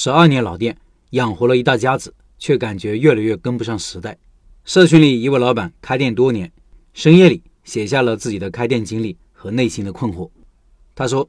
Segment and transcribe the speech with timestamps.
[0.00, 0.76] 十二年老店，
[1.10, 4.16] 养活了一大家子，却感觉越来越跟不上时代。
[4.64, 6.52] 社群里一位老板开店多年，
[6.94, 10.30] 深夜里写下了自己的开店经历和内心的困惑。
[10.94, 11.28] 他说：“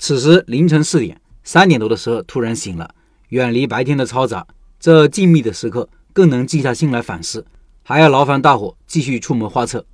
[0.00, 2.94] 此时凌晨四点，三点多的时候突然醒了，
[3.28, 4.46] 远离白天的嘈杂，
[4.80, 7.44] 这静谧的时刻更能静下心来反思，
[7.82, 9.84] 还要劳烦大伙继续出谋划策。”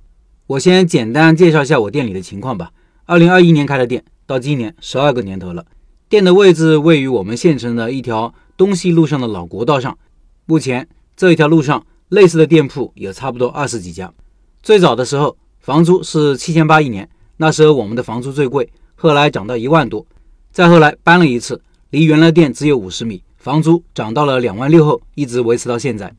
[0.47, 2.71] 我先简单介绍一下我店里的情况吧。
[3.03, 5.65] 二零二一年开的店，到今年十二个年头了。
[6.13, 9.97] 店的位置位于我们县城的一条东西路上的老国道上。
[10.45, 14.13] 目前这一条路上类似的店铺有差不多二十几家。
[14.61, 20.05] 最早的时候房租是七千八一年，那时候我们的房租最贵，后来涨到一万多。
[20.51, 26.13] 再后来搬了一次，离原来店只有五十米，房租涨到了两万六后，一直维持到现在。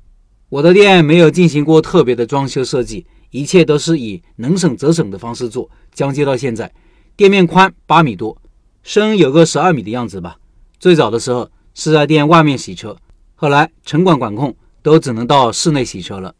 [0.48, 6.72] 我的店没有进行过特别的装修设计，一切都是以能省则省的方式做，将就到现在。
[7.14, 8.36] 店面宽八米多。
[8.84, 10.36] 深有个十二米的样子吧。
[10.78, 12.94] 最早的时候是在店外面洗车，
[13.34, 16.34] 后来城管管控，都只能到室内洗车了。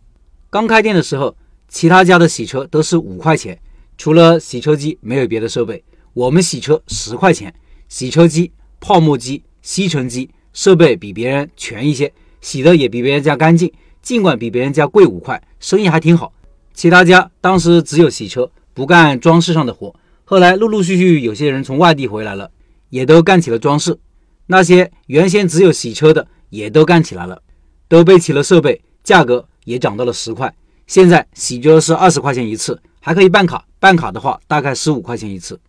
[0.51, 1.35] 刚开店的时候，
[1.69, 3.59] 其他家的洗车都是五块钱，
[3.97, 5.83] 除了洗车机没有别的设备。
[6.13, 7.53] 我们洗车十块钱，
[7.89, 13.73] 洗车机、泡沫机、吸尘机，设备比别人全一些，洗的也比别人家干净。
[14.03, 16.31] 尽管比别人家贵五块，生意还挺好。
[16.75, 19.95] 其他家当时只有洗车，不干装饰上的活。
[20.27, 22.51] 后来陆陆续续有些人从外地回来了，
[22.89, 23.99] 也都干起了装饰。
[24.47, 27.43] 那些原先只有洗车的，也都干起来了，
[27.89, 30.55] 都备齐了设备，价格也涨到了十块。
[30.87, 35.61] 现在洗车是二十块钱一次，还可以办卡，办卡的话大概十五块钱一次。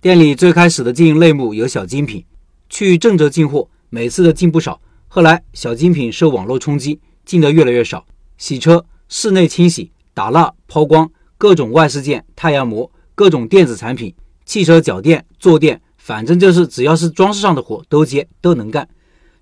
[0.00, 2.22] 店里最开始的经营类目有小精品，
[2.68, 4.78] 去郑州进货，每次都进不少。
[5.08, 8.04] 后来小精品受网络冲击，进的越来越少。
[8.36, 12.90] 洗车、室内清洗、打蜡、抛光，各种外饰件、太阳膜。
[13.16, 14.14] 各种电子产品、
[14.44, 18.86] 汽车脚垫、坐垫，反正就是只要是装饰上的活都接都能干，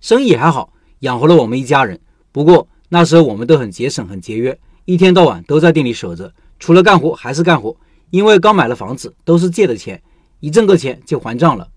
[0.00, 2.00] 生意还好，养活了我们一家人。
[2.30, 7.77] 不过那时候我们都很节省、很节约，一天到晚都在店里守着，除了干活还是干活。
[8.11, 10.01] 因为刚买了房子，都是借的钱，
[10.39, 11.68] 一挣个钱就还账了。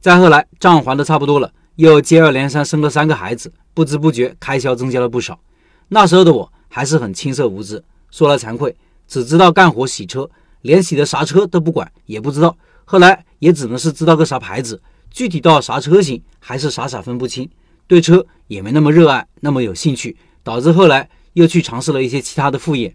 [0.00, 5.40] 再后来账还的差不多了，又接二连三生了三个孩子，不知不觉开销增加了不少。
[5.88, 8.76] 那时候的我还是很青涩无知，说来惭愧，
[9.08, 10.30] 只知道干活洗车。
[10.62, 12.56] 连洗的啥车都不管，也不知道。
[12.84, 17.48] 后来也只能是知道个啥牌子，具体到啥车型还是傻傻分不清。
[17.86, 22.94] 对车也没那么热爱，那么有兴趣，导致后来又去尝试了一些其他的副业。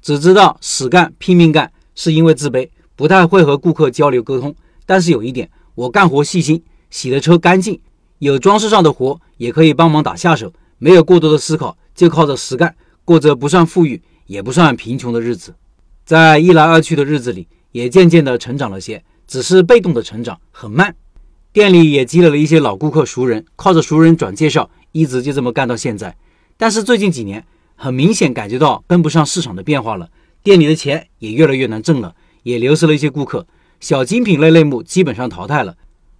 [0.00, 4.54] 只知道死干拼命干，是因为自卑，不太会和顾客交流沟通。
[4.84, 7.80] 但是有一点，我干活细心，洗的车干净，
[8.18, 12.74] 有装饰上的活也可以帮忙打下手，没有过多的思考，就靠着实干，
[13.04, 15.54] 过着不算富裕也不算贫穷的日子。
[16.04, 20.94] 在一来二去的日子里，也渐渐的成长了些，只是被动的成长，很慢。
[21.52, 26.16] 店里也积累了一些老顾客、熟人，靠着熟人转介绍，一直就这么干到现在。
[26.56, 27.44] 但是最近几年，
[27.76, 30.10] 很明显感觉到跟不上市场的变化了，
[30.42, 33.46] 店里的钱也越来越难挣了，也流失了一些顾客。
[33.80, 35.76] 小精品类类目基本上淘汰了，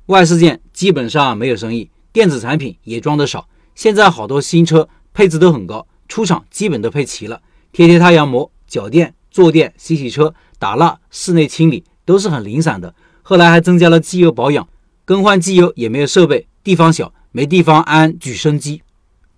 [0.07, 3.49] 外饰件基本上没有生意，电子产品也装得少。
[3.75, 7.41] 现在好多新车配置都很高，出厂基本都配齐了，
[7.73, 9.15] 贴贴太阳膜、脚垫。
[9.33, 12.95] 坐垫、洗洗车、打蜡、室内清理都是很零散的。
[13.23, 14.69] 后来还增加了机油保养，
[15.05, 18.83] 更换机油也没有设备，地方小，没地方安举升机。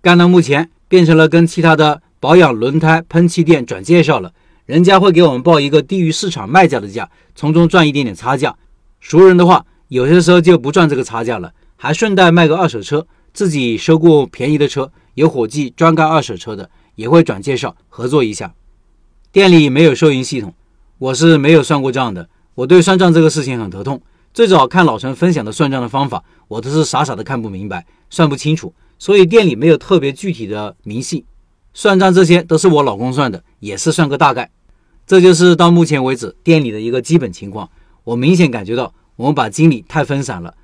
[0.01, 4.33] 干到目前，变成了跟其他的保养轮胎、喷漆店转介绍了，
[4.65, 8.55] 人家会给我们报一个低于市场卖价的价，从中赚一点点差价。
[8.99, 18.53] 熟人的话，有些时候就不赚这个差价了，还顺带卖个二手车，自己收购便宜的车，有伙计专干二手车的，也会转介绍合作一下。
[19.35, 20.53] 店里没有收银系统，
[20.97, 22.29] 我是没有算过账的。
[22.53, 24.01] 我对算账这个事情很头痛。
[24.33, 28.73] 最早看老陈分享的算账的方法，我都是傻傻的看不明白，算不清楚。
[28.97, 31.25] 所以店里没有特别具体的明细
[31.73, 34.49] 算账，这些都是我老公算的，也是算个大概。
[35.05, 37.69] 这就是到目前为止店里的一个基本情况。
[38.05, 40.55] 我明显感觉到我们把精力太分散了，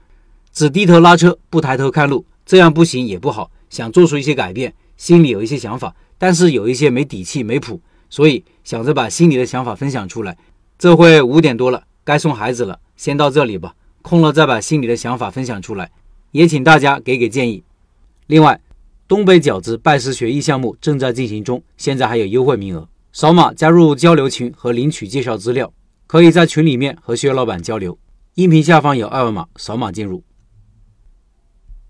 [0.53, 3.52] 只低头拉车不抬头看路，这样不行也不好。
[3.70, 7.82] 想做出一些改变，心里有一些想法，但是有一些没底气没谱。
[8.11, 10.37] 所以想着把心里的想法分享出来，
[10.78, 13.73] 这会五点多了，该送孩子了，先到这里吧。
[14.03, 15.90] 空了再把心里的想法分享出来，
[16.31, 17.63] 也请大家给给建议。
[18.28, 18.59] 另外，
[19.08, 25.72] 东北饺子拜师学艺项目正在进行中，现在还有优惠名额，扫码加入交流群和领取介绍资料，
[26.05, 27.97] 可以在群里面和薛老板交流。
[28.35, 30.23] 音频下方有二维码，扫码进入。